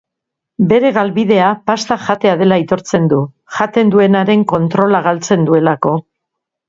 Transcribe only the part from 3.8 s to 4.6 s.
duenaren